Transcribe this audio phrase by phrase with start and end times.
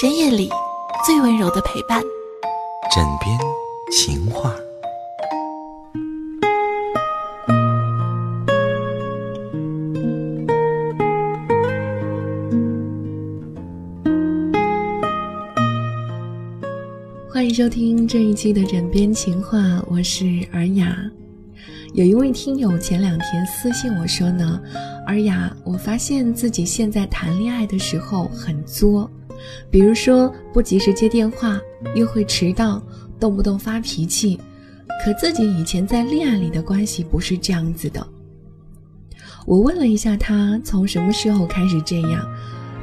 [0.00, 0.48] 深夜里
[1.04, 2.00] 最温柔的陪伴，
[2.94, 3.36] 枕边
[3.90, 4.54] 情话。
[17.28, 19.58] 欢迎收听这一期的枕边情话，
[19.88, 20.96] 我是尔雅。
[21.94, 24.60] 有一位听友前两天私信我说呢，
[25.08, 29.10] 尔雅，我发现自己现在谈恋爱的时候很作，
[29.70, 31.60] 比如说不及时接电话，
[31.94, 32.82] 又会迟到，
[33.20, 34.40] 动不动发脾气。
[35.04, 38.04] 可自己以前在恋爱里的关系不是这样子的。
[39.46, 42.28] 我问了一下他从什么时候开始这样，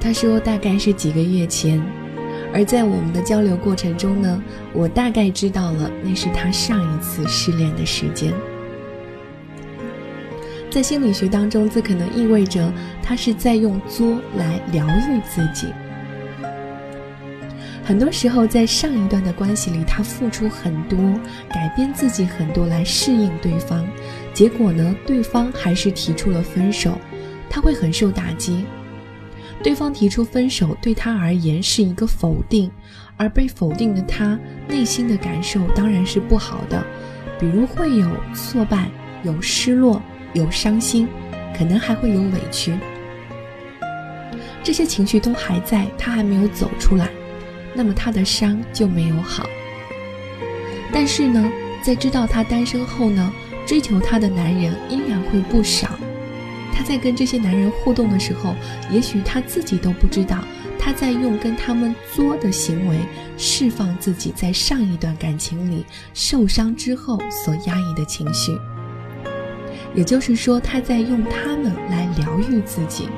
[0.00, 1.82] 他说大概是几个月前。
[2.54, 4.42] 而在我们的交流过程中呢，
[4.74, 8.32] 我大概知道了那是他上一次失恋的时间。
[10.70, 12.70] 在心理学当中，这可能意味着
[13.02, 15.68] 他是在用作来疗愈自己。
[17.84, 20.98] 很多时候，在上一段的关系里，他付出很多，
[21.48, 23.84] 改变自己很多来适应对方，
[24.32, 26.98] 结果呢，对方还是提出了分手，
[27.50, 28.64] 他会很受打击。
[29.62, 32.70] 对方提出分手，对他而言是一个否定，
[33.16, 36.84] 而被否定的他内心的感受当然是不好的，
[37.38, 38.88] 比如会有挫败，
[39.22, 40.00] 有失落。
[40.34, 41.06] 有伤心，
[41.54, 42.72] 可能还会有委屈，
[44.62, 47.10] 这些情绪都还在，他还没有走出来，
[47.74, 49.46] 那么他的伤就没有好。
[50.92, 51.50] 但是呢，
[51.82, 53.32] 在知道他单身后呢，
[53.66, 55.88] 追求他的男人依然会不少。
[56.74, 58.54] 他在跟这些男人互动的时候，
[58.90, 60.44] 也许他自己都不知道，
[60.78, 62.98] 他在用跟他们作的行为，
[63.36, 68.56] 释放自己在上一段感情里受伤之后所压抑的情绪。
[69.94, 73.08] 也就是说，他在用他们来疗愈自己。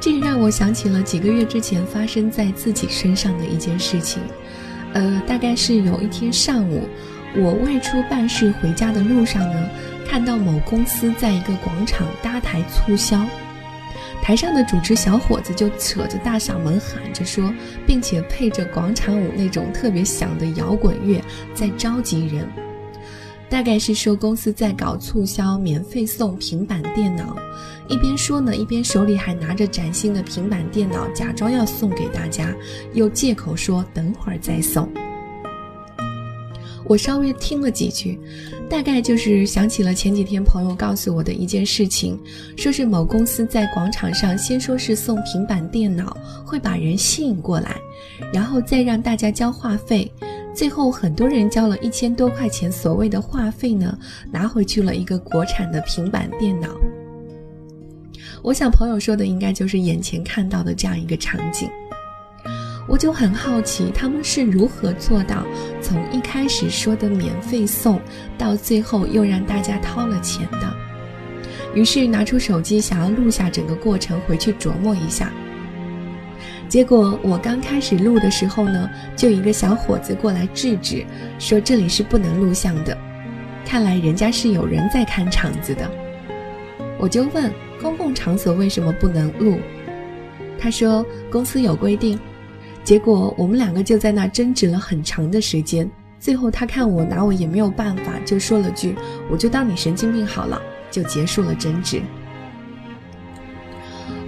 [0.00, 4.22] 这让我想起了几个月之前发生在自己身上的一件事情。
[4.94, 6.88] 呃，大概是有一天上午，
[7.36, 9.68] 我外出办事回家的路上呢，
[10.08, 13.24] 看到某公司在一个广场搭台促销，
[14.22, 17.52] 台上的主持小伙子就扯着大嗓门喊着说，
[17.86, 21.22] 并且配着广场舞那种特别响的摇滚乐，
[21.54, 22.48] 在召集人。
[23.50, 27.36] 大概是说公司在搞促销，免费送平板电脑。
[27.88, 32.54] 一边说呢，一边手里还拿着崭新的平板电脑，假装要送给大家，
[32.94, 34.88] 又借口说等会儿再送。
[36.86, 38.18] 我稍微听了几句，
[38.68, 42.18] 大概就是想起了前几天朋友告诉我的一件事情，
[42.56, 47.76] 说是某公司在广场上先说是送平板电脑，会把人吸引过来，
[48.32, 50.10] 然后再让大家交话费。
[50.54, 53.96] 最后，很多人交了一千多块钱，所谓的话费呢，
[54.30, 56.68] 拿回去了一个国产的平板电脑。
[58.42, 61.68] 我想朋友说的应该就是眼前看到的这样一个场景。
[62.88, 65.46] 我就很好奇，他们是如何做到
[65.80, 68.00] 从一开始说的免费送，
[68.36, 70.74] 到最后又让大家掏了钱的。
[71.74, 75.32] 于是拿出手机想要录下整个过程，回去琢磨一下。
[76.70, 81.04] 结果我刚开始录的时候呢，就一个小伙子过来制止，
[81.36, 82.96] 说这里是不能录像的。
[83.66, 85.90] 看来人家是有人在看场子的。
[86.96, 89.58] 我就问公共场所为什么不能录？
[90.60, 92.16] 他说公司有规定。
[92.84, 95.90] 结果我们两个就在那争执了很长的时间。
[96.20, 98.94] 最后他看我拿我也没有办法，就说了句
[99.28, 102.00] ：“我就当你神经病好了。”就结束了争执。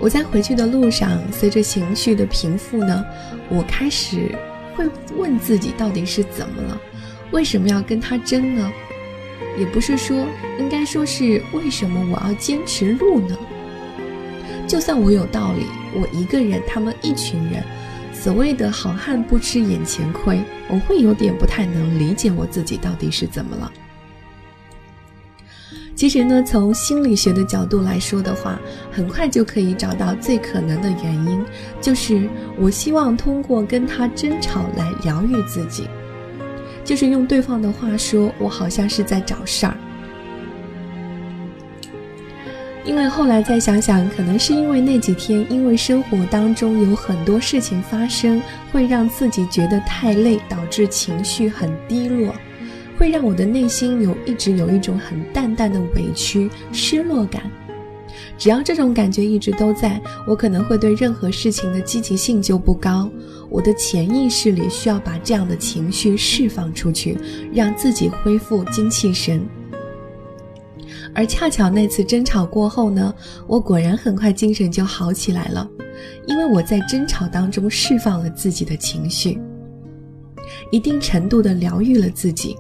[0.03, 3.05] 我在回去的路上，随着情绪的平复呢，
[3.49, 4.37] 我开始
[4.75, 4.85] 会
[5.17, 6.77] 问自己到底是怎么了，
[7.31, 8.73] 为什么要跟他争呢？
[9.57, 10.27] 也不是说，
[10.59, 13.39] 应该说是为什么我要坚持录呢？
[14.67, 17.63] 就算我有道理，我一个人，他们一群人，
[18.13, 23.73] 所谓的好汉不吃眼前亏，我会有点不太能理解我自己到底是怎么了。
[25.95, 28.59] 其实呢，从心理学的角度来说的话，
[28.91, 31.45] 很快就可以找到最可能的原因，
[31.81, 32.29] 就是
[32.59, 35.87] 我希望通过跟他争吵来疗愈自己，
[36.85, 39.77] 就是用对方的话说，我好像是在找事儿。
[42.85, 48.43] 因为后来再想想，可能是因为那几天，因为生活当中有很多事情发生，
[48.73, 52.35] 会让自己觉得太累，导致情绪很低落。
[53.03, 57.43] 会让我的内心有一直有一种很淡淡的委屈、失落感。
[58.39, 63.11] 只要这种感觉一直都在，我可能会对任何事情的积极性就不高。
[63.51, 67.19] 我的潜意识里需要把这样的情绪释放出去，
[67.53, 69.45] 让自己恢复精气神。
[71.13, 73.13] 而恰巧那次争吵过后呢，
[73.49, 75.69] 我果然很快精神就好起来了，
[76.29, 79.41] 因为我在争吵当中释放了自己的情绪，
[80.71, 82.57] 一定程度的疗愈了自己。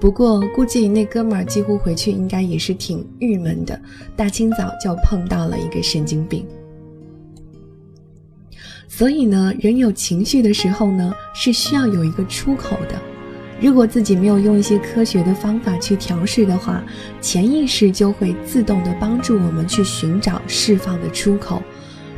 [0.00, 3.80] 不过估计那哥们儿几乎回去应该也是挺郁闷的，
[4.16, 6.46] 大清早就碰到了一个神经病。
[8.88, 13.00] 所以呢，人有情绪的时候呢，是需要有一个出口的。
[13.60, 16.84] 如果自己没有用一些科学的方法去调试的话，
[17.20, 21.62] 潜意识就会自动的帮助我们去寻找释放的出口。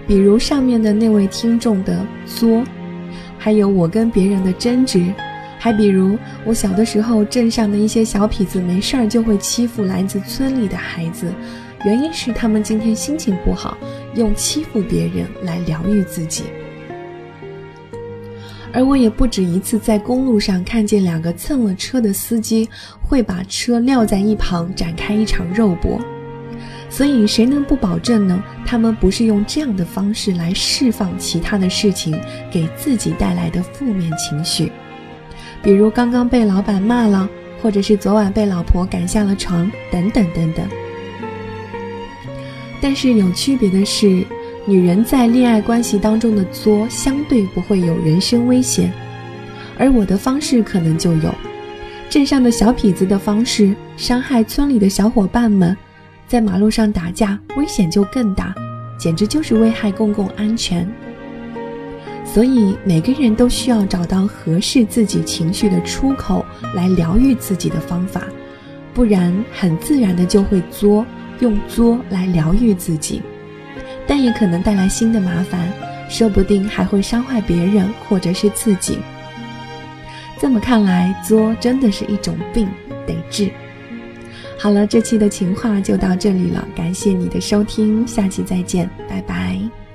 [0.06, 2.64] 比如上面的那位听众的作，
[3.38, 5.12] 还有我跟别人的争执，
[5.66, 11.26] 还比如我小的时候镇上的一些小痞子没事儿就会欺负来自村里的孩子，
[11.84, 13.76] 原因是他们今天心情不好，
[14.14, 16.44] 用欺负别人来疗愈自己。
[18.72, 22.68] 而我也不止一次在公路上看见两个蹭了车的司机
[23.02, 26.00] 会把车撂在一旁展开一场肉搏，
[26.88, 28.40] 所以谁能不保证呢？
[28.64, 32.16] 他们不是用这样的方式来释放其他的事情
[32.52, 34.70] 给自己带来的负面情绪，
[35.66, 37.28] 比如刚刚被老板骂了，
[37.60, 40.64] 或者是昨晚被老婆赶下了床，等等等等。
[42.80, 44.24] 但是有区别的是。
[44.68, 48.92] 女人在恋爱关系当中的作相对不会有人身危险，
[49.78, 51.32] 而我的方式可能就有。
[52.10, 55.76] 镇上的小痞子的方式伤害村里的小伙伴们，
[56.26, 58.52] 在马路上打架危险就更大，
[58.98, 60.84] 简直就是危害公共安全。
[62.26, 66.44] 所以每个人都需要找到合适自己情绪的出口
[66.74, 68.22] 来疗愈自己的方法，
[68.92, 71.06] 不然很自然的就会作，
[71.40, 73.22] 用作来疗愈自己。
[74.06, 75.72] 但也可能带来新的麻烦，
[76.08, 78.98] 说不定还会伤害别人或者是自己。
[80.38, 82.68] 这么看来，作真的是一种病，
[83.06, 83.50] 得治。
[84.58, 89.85] 好了，这期的情话就到这里了，感谢你的收听，下期再见，拜拜。